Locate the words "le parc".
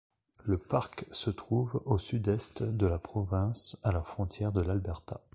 0.45-1.05